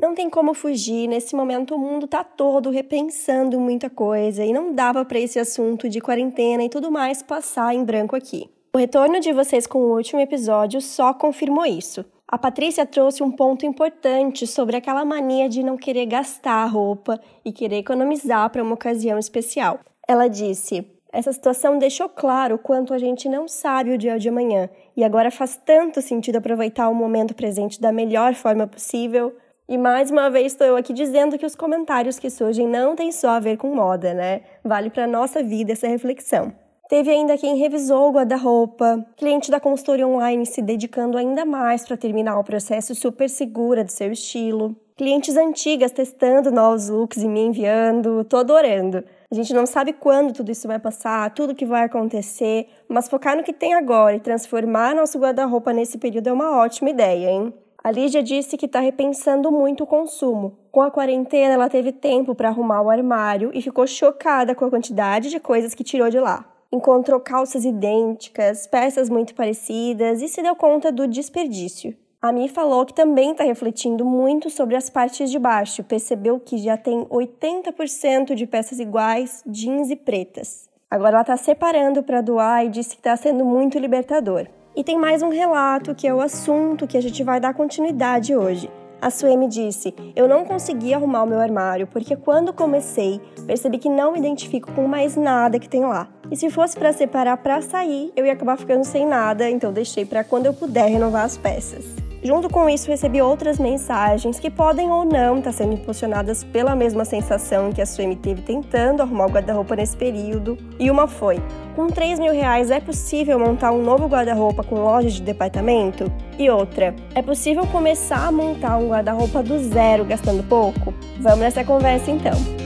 Não 0.00 0.14
tem 0.14 0.30
como 0.30 0.54
fugir, 0.54 1.06
nesse 1.06 1.36
momento 1.36 1.74
o 1.74 1.78
mundo 1.78 2.06
tá 2.06 2.24
todo 2.24 2.70
repensando 2.70 3.60
muita 3.60 3.90
coisa 3.90 4.42
e 4.42 4.50
não 4.50 4.72
dava 4.72 5.04
para 5.04 5.18
esse 5.18 5.38
assunto 5.38 5.90
de 5.90 6.00
quarentena 6.00 6.62
e 6.62 6.70
tudo 6.70 6.90
mais 6.90 7.22
passar 7.22 7.74
em 7.74 7.84
branco 7.84 8.16
aqui. 8.16 8.48
O 8.74 8.78
retorno 8.78 9.20
de 9.20 9.30
vocês 9.30 9.66
com 9.66 9.78
o 9.78 9.94
último 9.94 10.18
episódio 10.18 10.80
só 10.80 11.12
confirmou 11.12 11.66
isso. 11.66 12.02
A 12.26 12.38
Patrícia 12.38 12.86
trouxe 12.86 13.22
um 13.22 13.30
ponto 13.30 13.66
importante 13.66 14.46
sobre 14.46 14.74
aquela 14.74 15.04
mania 15.04 15.50
de 15.50 15.62
não 15.62 15.76
querer 15.76 16.06
gastar 16.06 16.64
roupa 16.64 17.20
e 17.44 17.52
querer 17.52 17.78
economizar 17.78 18.48
para 18.48 18.62
uma 18.62 18.74
ocasião 18.74 19.18
especial. 19.18 19.80
Ela 20.08 20.28
disse: 20.28 20.86
essa 21.12 21.30
situação 21.30 21.76
deixou 21.76 22.08
claro 22.08 22.54
o 22.54 22.58
quanto 22.58 22.94
a 22.94 22.98
gente 22.98 23.28
não 23.28 23.46
sabe 23.46 23.90
o 23.90 23.98
dia 23.98 24.18
de 24.18 24.30
amanhã, 24.30 24.70
e 24.96 25.04
agora 25.04 25.30
faz 25.30 25.60
tanto 25.62 26.00
sentido 26.00 26.36
aproveitar 26.36 26.88
o 26.88 26.94
momento 26.94 27.34
presente 27.34 27.80
da 27.80 27.92
melhor 27.92 28.32
forma 28.34 28.66
possível, 28.66 29.36
e 29.70 29.78
mais 29.78 30.10
uma 30.10 30.28
vez 30.28 30.50
estou 30.50 30.66
eu 30.66 30.76
aqui 30.76 30.92
dizendo 30.92 31.38
que 31.38 31.46
os 31.46 31.54
comentários 31.54 32.18
que 32.18 32.28
surgem 32.28 32.66
não 32.66 32.96
têm 32.96 33.12
só 33.12 33.28
a 33.30 33.38
ver 33.38 33.56
com 33.56 33.72
moda, 33.72 34.12
né? 34.12 34.40
Vale 34.64 34.90
para 34.90 35.06
nossa 35.06 35.44
vida 35.44 35.70
essa 35.70 35.86
reflexão. 35.86 36.52
Teve 36.88 37.08
ainda 37.08 37.38
quem 37.38 37.56
revisou 37.56 38.08
o 38.08 38.12
guarda-roupa, 38.12 39.06
cliente 39.16 39.48
da 39.48 39.60
consultoria 39.60 40.08
online 40.08 40.44
se 40.44 40.60
dedicando 40.60 41.16
ainda 41.16 41.44
mais 41.44 41.86
para 41.86 41.96
terminar 41.96 42.36
o 42.36 42.42
processo 42.42 42.96
super 42.96 43.30
segura 43.30 43.84
do 43.84 43.92
seu 43.92 44.10
estilo, 44.10 44.74
clientes 44.96 45.36
antigas 45.36 45.92
testando 45.92 46.50
novos 46.50 46.88
looks 46.88 47.22
e 47.22 47.28
me 47.28 47.40
enviando, 47.40 48.24
tô 48.24 48.38
adorando. 48.38 49.04
A 49.30 49.34
gente 49.36 49.54
não 49.54 49.66
sabe 49.66 49.92
quando 49.92 50.32
tudo 50.32 50.50
isso 50.50 50.66
vai 50.66 50.80
passar, 50.80 51.32
tudo 51.32 51.54
que 51.54 51.64
vai 51.64 51.84
acontecer, 51.84 52.66
mas 52.88 53.08
focar 53.08 53.36
no 53.36 53.44
que 53.44 53.52
tem 53.52 53.72
agora 53.72 54.16
e 54.16 54.20
transformar 54.20 54.96
nosso 54.96 55.16
guarda-roupa 55.16 55.72
nesse 55.72 55.96
período 55.96 56.26
é 56.26 56.32
uma 56.32 56.56
ótima 56.58 56.90
ideia, 56.90 57.30
hein? 57.30 57.54
A 57.82 57.90
Lígia 57.90 58.22
disse 58.22 58.58
que 58.58 58.66
está 58.66 58.78
repensando 58.78 59.50
muito 59.50 59.84
o 59.84 59.86
consumo. 59.86 60.58
Com 60.70 60.82
a 60.82 60.90
quarentena, 60.90 61.54
ela 61.54 61.68
teve 61.70 61.92
tempo 61.92 62.34
para 62.34 62.50
arrumar 62.50 62.82
o 62.82 62.90
armário 62.90 63.50
e 63.54 63.62
ficou 63.62 63.86
chocada 63.86 64.54
com 64.54 64.66
a 64.66 64.70
quantidade 64.70 65.30
de 65.30 65.40
coisas 65.40 65.74
que 65.74 65.82
tirou 65.82 66.10
de 66.10 66.20
lá. 66.20 66.44
Encontrou 66.70 67.18
calças 67.18 67.64
idênticas, 67.64 68.66
peças 68.66 69.08
muito 69.08 69.34
parecidas 69.34 70.20
e 70.20 70.28
se 70.28 70.42
deu 70.42 70.54
conta 70.54 70.92
do 70.92 71.08
desperdício. 71.08 71.96
A 72.20 72.30
Mi 72.32 72.50
falou 72.50 72.84
que 72.84 72.92
também 72.92 73.32
está 73.32 73.44
refletindo 73.44 74.04
muito 74.04 74.50
sobre 74.50 74.76
as 74.76 74.90
partes 74.90 75.30
de 75.30 75.38
baixo, 75.38 75.82
percebeu 75.82 76.38
que 76.38 76.58
já 76.58 76.76
tem 76.76 77.06
80% 77.06 78.34
de 78.34 78.46
peças 78.46 78.78
iguais, 78.78 79.42
jeans 79.46 79.88
e 79.88 79.96
pretas. 79.96 80.68
Agora 80.90 81.14
ela 81.14 81.22
está 81.22 81.36
separando 81.38 82.02
para 82.02 82.20
doar 82.20 82.66
e 82.66 82.68
disse 82.68 82.90
que 82.90 83.00
está 83.00 83.16
sendo 83.16 83.42
muito 83.42 83.78
libertador. 83.78 84.46
E 84.74 84.84
tem 84.84 84.96
mais 84.96 85.20
um 85.20 85.30
relato 85.30 85.94
que 85.94 86.06
é 86.06 86.14
o 86.14 86.20
assunto 86.20 86.86
que 86.86 86.96
a 86.96 87.02
gente 87.02 87.24
vai 87.24 87.40
dar 87.40 87.52
continuidade 87.52 88.36
hoje. 88.36 88.70
A 89.02 89.10
Suemi 89.10 89.48
disse: 89.48 89.92
Eu 90.14 90.28
não 90.28 90.44
consegui 90.44 90.94
arrumar 90.94 91.24
o 91.24 91.26
meu 91.26 91.40
armário 91.40 91.86
porque 91.88 92.14
quando 92.14 92.52
comecei 92.52 93.20
percebi 93.46 93.78
que 93.78 93.88
não 93.88 94.12
me 94.12 94.18
identifico 94.18 94.70
com 94.72 94.86
mais 94.86 95.16
nada 95.16 95.58
que 95.58 95.68
tem 95.68 95.80
lá. 95.84 96.08
E 96.30 96.36
se 96.36 96.50
fosse 96.50 96.78
para 96.78 96.92
separar 96.92 97.36
para 97.38 97.60
sair, 97.62 98.12
eu 98.14 98.24
ia 98.24 98.32
acabar 98.32 98.56
ficando 98.56 98.84
sem 98.84 99.04
nada, 99.04 99.50
então 99.50 99.72
deixei 99.72 100.04
para 100.04 100.22
quando 100.22 100.46
eu 100.46 100.54
puder 100.54 100.88
renovar 100.88 101.24
as 101.24 101.36
peças. 101.36 101.99
Junto 102.22 102.50
com 102.50 102.68
isso, 102.68 102.90
recebi 102.90 103.22
outras 103.22 103.58
mensagens 103.58 104.38
que 104.38 104.50
podem 104.50 104.90
ou 104.90 105.06
não 105.06 105.38
estar 105.38 105.50
tá 105.50 105.56
sendo 105.56 105.72
impulsionadas 105.72 106.44
pela 106.44 106.76
mesma 106.76 107.02
sensação 107.04 107.72
que 107.72 107.80
a 107.80 107.86
Suemi 107.86 108.14
teve 108.14 108.42
tentando 108.42 109.00
arrumar 109.00 109.26
o 109.26 109.30
guarda-roupa 109.30 109.74
nesse 109.74 109.96
período. 109.96 110.58
E 110.78 110.90
uma 110.90 111.06
foi: 111.06 111.40
com 111.74 111.86
3 111.86 112.18
mil 112.18 112.32
reais 112.32 112.70
é 112.70 112.78
possível 112.78 113.38
montar 113.38 113.72
um 113.72 113.82
novo 113.82 114.06
guarda-roupa 114.06 114.62
com 114.62 114.74
loja 114.76 115.08
de 115.08 115.22
departamento? 115.22 116.12
E 116.38 116.50
outra: 116.50 116.94
é 117.14 117.22
possível 117.22 117.66
começar 117.66 118.26
a 118.26 118.32
montar 118.32 118.76
um 118.76 118.88
guarda-roupa 118.90 119.42
do 119.42 119.58
zero 119.58 120.04
gastando 120.04 120.42
pouco? 120.42 120.92
Vamos 121.18 121.40
nessa 121.40 121.64
conversa 121.64 122.10
então. 122.10 122.59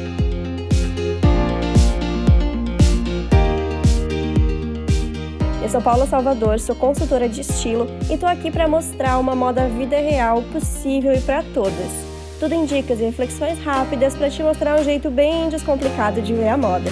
Eu 5.65 5.71
sou 5.71 5.81
Paula 5.81 6.05
Salvador, 6.05 6.61
sou 6.61 6.77
consultora 6.77 7.27
de 7.27 7.41
estilo 7.41 7.87
e 8.13 8.19
tô 8.19 8.27
aqui 8.27 8.51
para 8.51 8.69
mostrar 8.69 9.19
uma 9.19 9.35
moda 9.35 9.67
vida 9.67 9.97
real 9.97 10.43
possível 10.53 11.15
e 11.15 11.21
para 11.23 11.43
todas. 11.55 11.91
Tudo 12.39 12.55
em 12.55 12.67
dicas 12.67 13.01
e 13.01 13.05
reflexões 13.05 13.59
rápidas 13.61 14.15
para 14.15 14.29
te 14.29 14.43
mostrar 14.43 14.79
um 14.79 14.85
jeito 14.85 15.11
bem 15.11 15.49
descomplicado 15.49 16.21
de 16.21 16.35
ver 16.35 16.49
a 16.49 16.59
moda. 16.59 16.91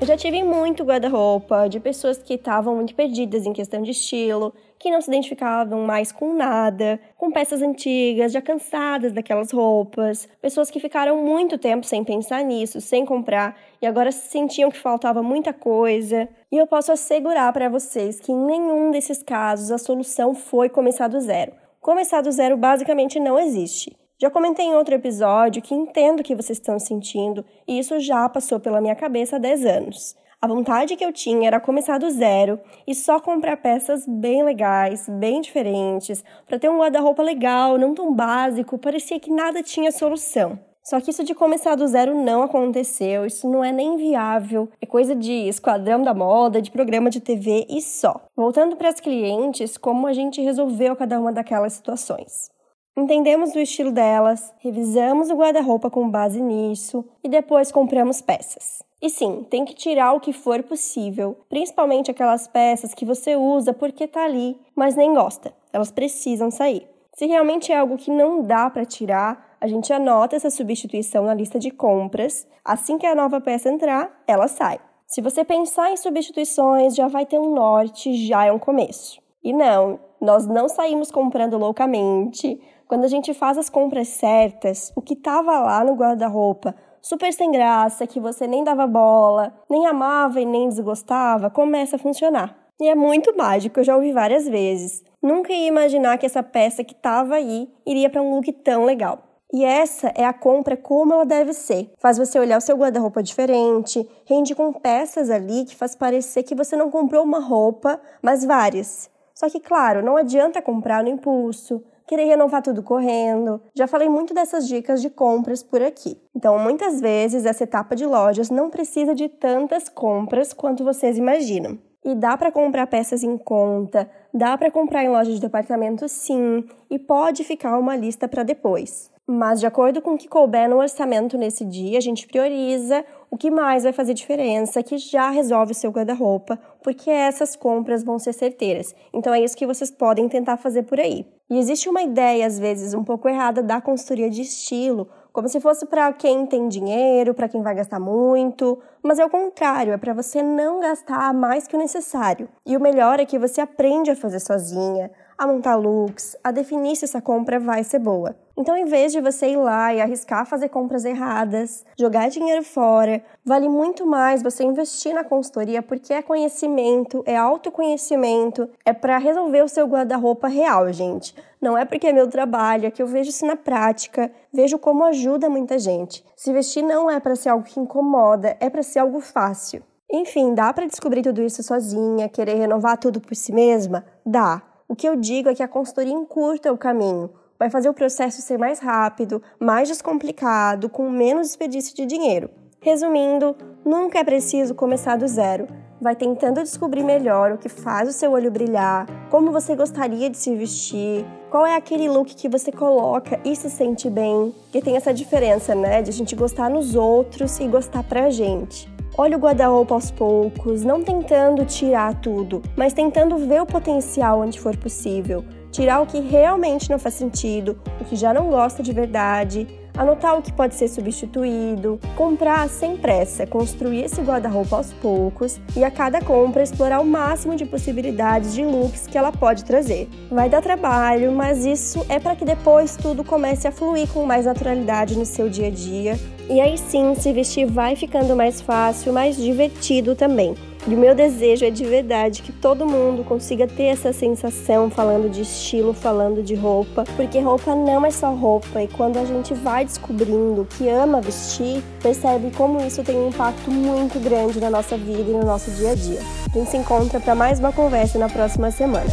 Eu 0.00 0.06
já 0.08 0.16
tive 0.16 0.42
muito 0.42 0.82
guarda-roupa 0.82 1.68
de 1.68 1.78
pessoas 1.78 2.18
que 2.18 2.34
estavam 2.34 2.74
muito 2.74 2.92
perdidas 2.96 3.46
em 3.46 3.52
questão 3.52 3.84
de 3.84 3.92
estilo, 3.92 4.52
que 4.84 4.90
não 4.90 5.00
se 5.00 5.08
identificavam 5.08 5.86
mais 5.86 6.12
com 6.12 6.34
nada, 6.34 7.00
com 7.16 7.32
peças 7.32 7.62
antigas, 7.62 8.30
já 8.30 8.42
cansadas 8.42 9.14
daquelas 9.14 9.50
roupas, 9.50 10.28
pessoas 10.42 10.70
que 10.70 10.78
ficaram 10.78 11.24
muito 11.24 11.56
tempo 11.56 11.86
sem 11.86 12.04
pensar 12.04 12.44
nisso, 12.44 12.82
sem 12.82 13.06
comprar 13.06 13.56
e 13.80 13.86
agora 13.86 14.12
sentiam 14.12 14.70
que 14.70 14.76
faltava 14.76 15.22
muita 15.22 15.54
coisa. 15.54 16.28
E 16.52 16.58
eu 16.58 16.66
posso 16.66 16.92
assegurar 16.92 17.50
para 17.54 17.70
vocês 17.70 18.20
que 18.20 18.30
em 18.30 18.36
nenhum 18.36 18.90
desses 18.90 19.22
casos 19.22 19.70
a 19.70 19.78
solução 19.78 20.34
foi 20.34 20.68
começar 20.68 21.08
do 21.08 21.18
zero. 21.18 21.52
Começar 21.80 22.20
do 22.20 22.30
zero 22.30 22.54
basicamente 22.54 23.18
não 23.18 23.38
existe. 23.38 23.96
Já 24.20 24.28
comentei 24.28 24.66
em 24.66 24.74
outro 24.74 24.94
episódio 24.94 25.62
que 25.62 25.74
entendo 25.74 26.20
o 26.20 26.22
que 26.22 26.36
vocês 26.36 26.58
estão 26.58 26.78
sentindo 26.78 27.42
e 27.66 27.78
isso 27.78 27.98
já 28.00 28.28
passou 28.28 28.60
pela 28.60 28.82
minha 28.82 28.94
cabeça 28.94 29.36
há 29.36 29.38
10 29.38 29.64
anos. 29.64 30.14
A 30.44 30.46
vontade 30.46 30.94
que 30.94 31.02
eu 31.02 31.10
tinha 31.10 31.46
era 31.46 31.58
começar 31.58 31.96
do 31.96 32.10
zero 32.10 32.60
e 32.86 32.94
só 32.94 33.18
comprar 33.18 33.56
peças 33.56 34.04
bem 34.06 34.42
legais, 34.42 35.08
bem 35.08 35.40
diferentes, 35.40 36.22
para 36.46 36.58
ter 36.58 36.68
um 36.68 36.80
guarda-roupa 36.80 37.22
legal, 37.22 37.78
não 37.78 37.94
tão 37.94 38.12
básico, 38.14 38.76
parecia 38.76 39.18
que 39.18 39.30
nada 39.32 39.62
tinha 39.62 39.90
solução. 39.90 40.58
Só 40.82 41.00
que 41.00 41.10
isso 41.10 41.24
de 41.24 41.34
começar 41.34 41.76
do 41.76 41.88
zero 41.88 42.14
não 42.14 42.42
aconteceu, 42.42 43.24
isso 43.24 43.48
não 43.48 43.64
é 43.64 43.72
nem 43.72 43.96
viável, 43.96 44.68
é 44.82 44.84
coisa 44.84 45.14
de 45.14 45.32
esquadrão 45.32 46.02
da 46.02 46.12
moda, 46.12 46.60
de 46.60 46.70
programa 46.70 47.08
de 47.08 47.20
TV 47.20 47.66
e 47.70 47.80
só. 47.80 48.26
Voltando 48.36 48.76
para 48.76 48.90
as 48.90 49.00
clientes, 49.00 49.78
como 49.78 50.06
a 50.06 50.12
gente 50.12 50.42
resolveu 50.42 50.94
cada 50.94 51.18
uma 51.18 51.32
daquelas 51.32 51.72
situações. 51.72 52.50
Entendemos 52.94 53.54
o 53.54 53.58
estilo 53.58 53.90
delas, 53.90 54.52
revisamos 54.58 55.30
o 55.30 55.36
guarda-roupa 55.36 55.88
com 55.88 56.06
base 56.08 56.42
nisso 56.42 57.02
e 57.24 57.30
depois 57.30 57.72
compramos 57.72 58.20
peças. 58.20 58.84
E 59.04 59.10
sim, 59.10 59.46
tem 59.50 59.66
que 59.66 59.74
tirar 59.74 60.14
o 60.14 60.18
que 60.18 60.32
for 60.32 60.62
possível, 60.62 61.36
principalmente 61.50 62.10
aquelas 62.10 62.48
peças 62.48 62.94
que 62.94 63.04
você 63.04 63.36
usa 63.36 63.74
porque 63.74 64.08
tá 64.08 64.24
ali, 64.24 64.58
mas 64.74 64.96
nem 64.96 65.12
gosta. 65.12 65.52
Elas 65.70 65.92
precisam 65.92 66.50
sair. 66.50 66.88
Se 67.12 67.26
realmente 67.26 67.70
é 67.70 67.76
algo 67.76 67.98
que 67.98 68.10
não 68.10 68.42
dá 68.42 68.70
para 68.70 68.86
tirar, 68.86 69.58
a 69.60 69.66
gente 69.66 69.92
anota 69.92 70.36
essa 70.36 70.48
substituição 70.48 71.26
na 71.26 71.34
lista 71.34 71.58
de 71.58 71.70
compras. 71.70 72.48
Assim 72.64 72.96
que 72.96 73.04
a 73.04 73.14
nova 73.14 73.42
peça 73.42 73.68
entrar, 73.68 74.22
ela 74.26 74.48
sai. 74.48 74.80
Se 75.06 75.20
você 75.20 75.44
pensar 75.44 75.92
em 75.92 75.98
substituições, 75.98 76.94
já 76.94 77.06
vai 77.06 77.26
ter 77.26 77.38
um 77.38 77.52
norte, 77.52 78.14
já 78.14 78.46
é 78.46 78.52
um 78.52 78.58
começo. 78.58 79.20
E 79.42 79.52
não, 79.52 80.00
nós 80.18 80.46
não 80.46 80.66
saímos 80.66 81.10
comprando 81.10 81.58
loucamente. 81.58 82.58
Quando 82.86 83.04
a 83.04 83.08
gente 83.08 83.32
faz 83.34 83.58
as 83.58 83.68
compras 83.68 84.08
certas, 84.08 84.92
o 84.94 85.02
que 85.02 85.14
estava 85.14 85.58
lá 85.60 85.82
no 85.84 85.94
guarda-roupa 85.94 86.74
super 87.04 87.32
sem 87.34 87.50
graça, 87.50 88.06
que 88.06 88.18
você 88.18 88.46
nem 88.46 88.64
dava 88.64 88.86
bola, 88.86 89.52
nem 89.68 89.86
amava 89.86 90.40
e 90.40 90.46
nem 90.46 90.70
desgostava, 90.70 91.50
começa 91.50 91.96
a 91.96 91.98
funcionar. 91.98 92.56
E 92.80 92.88
é 92.88 92.94
muito 92.94 93.36
mágico, 93.36 93.78
eu 93.78 93.84
já 93.84 93.94
ouvi 93.94 94.10
várias 94.10 94.48
vezes. 94.48 95.04
Nunca 95.22 95.52
ia 95.52 95.68
imaginar 95.68 96.16
que 96.16 96.26
essa 96.26 96.42
peça 96.42 96.82
que 96.82 96.94
estava 96.94 97.34
aí 97.34 97.68
iria 97.86 98.08
para 98.08 98.22
um 98.22 98.34
look 98.34 98.50
tão 98.52 98.84
legal. 98.84 99.18
E 99.52 99.64
essa 99.64 100.12
é 100.16 100.24
a 100.24 100.32
compra 100.32 100.76
como 100.76 101.12
ela 101.12 101.26
deve 101.26 101.52
ser. 101.52 101.92
Faz 101.98 102.18
você 102.18 102.38
olhar 102.38 102.58
o 102.58 102.60
seu 102.60 102.76
guarda-roupa 102.76 103.22
diferente, 103.22 104.08
rende 104.26 104.54
com 104.54 104.72
peças 104.72 105.30
ali 105.30 105.64
que 105.64 105.76
faz 105.76 105.94
parecer 105.94 106.42
que 106.42 106.54
você 106.54 106.74
não 106.74 106.90
comprou 106.90 107.22
uma 107.22 107.38
roupa, 107.38 108.00
mas 108.22 108.44
várias. 108.44 109.10
Só 109.34 109.48
que, 109.50 109.60
claro, 109.60 110.02
não 110.02 110.16
adianta 110.16 110.62
comprar 110.62 111.02
no 111.04 111.10
impulso, 111.10 111.84
querer 112.06 112.24
renovar 112.24 112.62
tudo 112.62 112.82
correndo. 112.82 113.60
Já 113.74 113.86
falei 113.86 114.08
muito 114.08 114.34
dessas 114.34 114.66
dicas 114.66 115.00
de 115.00 115.10
compras 115.10 115.62
por 115.62 115.82
aqui. 115.82 116.16
Então, 116.34 116.58
muitas 116.58 117.00
vezes, 117.00 117.46
essa 117.46 117.64
etapa 117.64 117.96
de 117.96 118.06
lojas 118.06 118.50
não 118.50 118.70
precisa 118.70 119.14
de 119.14 119.28
tantas 119.28 119.88
compras 119.88 120.52
quanto 120.52 120.84
vocês 120.84 121.16
imaginam. 121.16 121.78
E 122.04 122.14
dá 122.14 122.36
para 122.36 122.52
comprar 122.52 122.86
peças 122.86 123.22
em 123.22 123.38
conta, 123.38 124.10
dá 124.32 124.58
para 124.58 124.70
comprar 124.70 125.02
em 125.02 125.08
loja 125.08 125.32
de 125.32 125.40
departamento 125.40 126.06
sim, 126.06 126.62
e 126.90 126.98
pode 126.98 127.42
ficar 127.44 127.78
uma 127.78 127.96
lista 127.96 128.28
para 128.28 128.42
depois. 128.42 129.10
Mas, 129.26 129.58
de 129.58 129.66
acordo 129.66 130.02
com 130.02 130.12
o 130.12 130.18
que 130.18 130.28
couber 130.28 130.68
no 130.68 130.76
orçamento 130.76 131.38
nesse 131.38 131.64
dia, 131.64 131.96
a 131.96 132.00
gente 132.02 132.26
prioriza 132.26 133.02
o 133.30 133.38
que 133.38 133.50
mais 133.50 133.84
vai 133.84 133.92
fazer 133.92 134.12
diferença, 134.12 134.82
que 134.82 134.98
já 134.98 135.30
resolve 135.30 135.72
o 135.72 135.74
seu 135.74 135.90
guarda-roupa, 135.90 136.58
porque 136.82 137.08
essas 137.08 137.56
compras 137.56 138.04
vão 138.04 138.18
ser 138.18 138.34
certeiras. 138.34 138.94
Então, 139.14 139.32
é 139.32 139.40
isso 139.40 139.56
que 139.56 139.66
vocês 139.66 139.90
podem 139.90 140.28
tentar 140.28 140.58
fazer 140.58 140.82
por 140.82 141.00
aí. 141.00 141.26
E 141.50 141.58
existe 141.58 141.88
uma 141.88 142.02
ideia, 142.02 142.46
às 142.46 142.58
vezes, 142.58 142.94
um 142.94 143.04
pouco 143.04 143.28
errada 143.28 143.62
da 143.62 143.80
consultoria 143.80 144.30
de 144.30 144.42
estilo, 144.42 145.08
como 145.30 145.48
se 145.48 145.60
fosse 145.60 145.84
para 145.84 146.12
quem 146.12 146.46
tem 146.46 146.68
dinheiro, 146.68 147.34
para 147.34 147.48
quem 147.48 147.60
vai 147.60 147.74
gastar 147.74 148.00
muito, 148.00 148.80
mas 149.02 149.18
é 149.18 149.24
o 149.24 149.30
contrário, 149.30 149.92
é 149.92 149.98
para 149.98 150.14
você 150.14 150.42
não 150.42 150.80
gastar 150.80 151.34
mais 151.34 151.66
que 151.66 151.76
o 151.76 151.78
necessário. 151.78 152.48
E 152.64 152.76
o 152.76 152.80
melhor 152.80 153.20
é 153.20 153.26
que 153.26 153.38
você 153.38 153.60
aprende 153.60 154.10
a 154.10 154.16
fazer 154.16 154.40
sozinha, 154.40 155.10
a 155.36 155.46
montar 155.46 155.76
looks, 155.76 156.36
a 156.42 156.50
definir 156.50 156.96
se 156.96 157.04
essa 157.04 157.20
compra 157.20 157.60
vai 157.60 157.84
ser 157.84 157.98
boa. 157.98 158.34
Então, 158.56 158.76
em 158.76 158.84
vez 158.84 159.10
de 159.10 159.20
você 159.20 159.48
ir 159.48 159.56
lá 159.56 159.92
e 159.92 160.00
arriscar 160.00 160.46
fazer 160.46 160.68
compras 160.68 161.04
erradas, 161.04 161.84
jogar 161.98 162.30
dinheiro 162.30 162.62
fora, 162.62 163.20
vale 163.44 163.68
muito 163.68 164.06
mais 164.06 164.42
você 164.42 164.62
investir 164.62 165.12
na 165.12 165.24
consultoria 165.24 165.82
porque 165.82 166.12
é 166.12 166.22
conhecimento, 166.22 167.24
é 167.26 167.36
autoconhecimento, 167.36 168.68
é 168.84 168.92
para 168.92 169.18
resolver 169.18 169.62
o 169.62 169.68
seu 169.68 169.86
guarda-roupa 169.86 170.46
real, 170.46 170.92
gente. 170.92 171.34
Não 171.60 171.76
é 171.76 171.84
porque 171.84 172.06
é 172.06 172.12
meu 172.12 172.28
trabalho, 172.28 172.86
é 172.86 172.90
que 172.92 173.02
eu 173.02 173.08
vejo 173.08 173.30
isso 173.30 173.44
na 173.44 173.56
prática, 173.56 174.30
vejo 174.52 174.78
como 174.78 175.02
ajuda 175.02 175.50
muita 175.50 175.76
gente. 175.76 176.24
Se 176.36 176.52
vestir 176.52 176.82
não 176.82 177.10
é 177.10 177.18
para 177.18 177.34
ser 177.34 177.48
algo 177.48 177.64
que 177.64 177.80
incomoda, 177.80 178.56
é 178.60 178.70
para 178.70 178.84
ser 178.84 179.00
algo 179.00 179.20
fácil. 179.20 179.82
Enfim, 180.12 180.54
dá 180.54 180.72
para 180.72 180.86
descobrir 180.86 181.22
tudo 181.22 181.42
isso 181.42 181.60
sozinha, 181.62 182.28
querer 182.28 182.54
renovar 182.54 182.98
tudo 182.98 183.20
por 183.20 183.34
si 183.34 183.52
mesma? 183.52 184.04
Dá. 184.24 184.62
O 184.86 184.94
que 184.94 185.08
eu 185.08 185.16
digo 185.16 185.48
é 185.48 185.54
que 185.54 185.62
a 185.62 185.66
consultoria 185.66 186.12
encurta 186.12 186.72
o 186.72 186.78
caminho, 186.78 187.30
vai 187.64 187.70
fazer 187.70 187.88
o 187.88 187.94
processo 187.94 188.42
ser 188.42 188.58
mais 188.58 188.78
rápido, 188.78 189.42
mais 189.58 189.88
descomplicado, 189.88 190.90
com 190.90 191.08
menos 191.08 191.46
desperdício 191.46 191.96
de 191.96 192.04
dinheiro. 192.04 192.50
Resumindo, 192.78 193.56
nunca 193.82 194.18
é 194.18 194.24
preciso 194.24 194.74
começar 194.74 195.16
do 195.16 195.26
zero. 195.26 195.66
Vai 195.98 196.14
tentando 196.14 196.62
descobrir 196.62 197.02
melhor 197.02 197.52
o 197.52 197.56
que 197.56 197.70
faz 197.70 198.06
o 198.06 198.12
seu 198.12 198.32
olho 198.32 198.50
brilhar, 198.50 199.06
como 199.30 199.50
você 199.50 199.74
gostaria 199.74 200.28
de 200.28 200.36
se 200.36 200.54
vestir, 200.54 201.24
qual 201.50 201.64
é 201.64 201.74
aquele 201.74 202.06
look 202.06 202.34
que 202.36 202.50
você 202.50 202.70
coloca 202.70 203.40
e 203.42 203.56
se 203.56 203.70
sente 203.70 204.10
bem. 204.10 204.54
Que 204.70 204.82
tem 204.82 204.96
essa 204.96 205.14
diferença, 205.14 205.74
né, 205.74 206.02
de 206.02 206.10
a 206.10 206.12
gente 206.12 206.36
gostar 206.36 206.68
nos 206.68 206.94
outros 206.94 207.58
e 207.60 207.66
gostar 207.66 208.02
pra 208.02 208.28
gente. 208.28 208.92
Olha 209.16 209.38
o 209.38 209.40
guarda-roupa 209.40 209.94
aos 209.94 210.10
poucos, 210.10 210.84
não 210.84 211.02
tentando 211.02 211.64
tirar 211.64 212.20
tudo, 212.20 212.60
mas 212.76 212.92
tentando 212.92 213.38
ver 213.38 213.62
o 213.62 213.66
potencial 213.66 214.40
onde 214.40 214.60
for 214.60 214.76
possível. 214.76 215.42
Tirar 215.74 216.00
o 216.00 216.06
que 216.06 216.20
realmente 216.20 216.88
não 216.88 217.00
faz 217.00 217.16
sentido, 217.16 217.76
o 218.00 218.04
que 218.04 218.14
já 218.14 218.32
não 218.32 218.48
gosta 218.48 218.80
de 218.80 218.92
verdade, 218.92 219.66
anotar 219.98 220.38
o 220.38 220.40
que 220.40 220.52
pode 220.52 220.76
ser 220.76 220.86
substituído, 220.86 221.98
comprar 222.14 222.68
sem 222.68 222.96
pressa, 222.96 223.44
construir 223.44 224.04
esse 224.04 224.22
guarda-roupa 224.22 224.76
aos 224.76 224.92
poucos 224.92 225.60
e 225.76 225.82
a 225.82 225.90
cada 225.90 226.20
compra 226.20 226.62
explorar 226.62 227.00
o 227.00 227.04
máximo 227.04 227.56
de 227.56 227.66
possibilidades 227.66 228.54
de 228.54 228.64
looks 228.64 229.08
que 229.08 229.18
ela 229.18 229.32
pode 229.32 229.64
trazer. 229.64 230.08
Vai 230.30 230.48
dar 230.48 230.62
trabalho, 230.62 231.32
mas 231.32 231.64
isso 231.64 232.06
é 232.08 232.20
para 232.20 232.36
que 232.36 232.44
depois 232.44 232.94
tudo 232.96 233.24
comece 233.24 233.66
a 233.66 233.72
fluir 233.72 234.06
com 234.12 234.24
mais 234.24 234.46
naturalidade 234.46 235.18
no 235.18 235.26
seu 235.26 235.48
dia 235.48 235.66
a 235.66 235.70
dia. 235.70 236.16
E 236.48 236.60
aí 236.60 236.78
sim, 236.78 237.16
se 237.16 237.32
vestir 237.32 237.66
vai 237.66 237.96
ficando 237.96 238.36
mais 238.36 238.60
fácil, 238.60 239.12
mais 239.12 239.36
divertido 239.36 240.14
também. 240.14 240.54
E 240.86 240.94
o 240.94 240.98
meu 240.98 241.14
desejo 241.14 241.64
é 241.64 241.70
de 241.70 241.82
verdade 241.82 242.42
que 242.42 242.52
todo 242.52 242.86
mundo 242.86 243.24
consiga 243.24 243.66
ter 243.66 243.84
essa 243.84 244.12
sensação 244.12 244.90
falando 244.90 245.30
de 245.30 245.40
estilo, 245.40 245.94
falando 245.94 246.42
de 246.42 246.54
roupa, 246.54 247.04
porque 247.16 247.40
roupa 247.40 247.74
não 247.74 248.04
é 248.04 248.10
só 248.10 248.34
roupa 248.34 248.82
e 248.82 248.88
quando 248.88 249.16
a 249.16 249.24
gente 249.24 249.54
vai 249.54 249.86
descobrindo 249.86 250.66
que 250.76 250.86
ama 250.90 251.22
vestir, 251.22 251.82
percebe 252.02 252.50
como 252.54 252.84
isso 252.86 253.02
tem 253.02 253.16
um 253.16 253.28
impacto 253.28 253.70
muito 253.70 254.20
grande 254.20 254.60
na 254.60 254.68
nossa 254.68 254.94
vida 254.98 255.22
e 255.22 255.32
no 255.32 255.46
nosso 255.46 255.70
dia 255.70 255.92
a 255.92 255.94
dia. 255.94 256.20
A 256.54 256.58
gente 256.58 256.70
se 256.70 256.76
encontra 256.76 257.18
para 257.18 257.34
mais 257.34 257.58
uma 257.58 257.72
conversa 257.72 258.18
na 258.18 258.28
próxima 258.28 258.70
semana. 258.70 259.08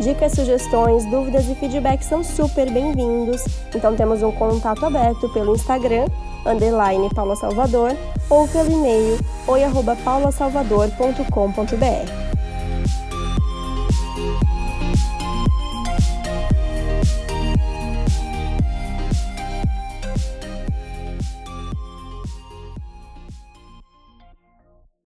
Dicas, 0.00 0.32
sugestões, 0.32 1.04
dúvidas 1.10 1.46
e 1.50 1.54
feedbacks 1.54 2.06
são 2.06 2.24
super 2.24 2.70
bem-vindos. 2.70 3.44
Então 3.74 3.94
temos 3.94 4.22
um 4.22 4.32
contato 4.32 4.86
aberto 4.86 5.28
pelo 5.34 5.54
Instagram 5.54 6.06
underline 6.46 7.08
Paula 7.14 7.36
Salvador 7.36 7.96
ou 8.28 8.46
pelo 8.48 8.70
e-mail 8.70 9.18
oi@paulasalvador.com.br. 9.46 12.27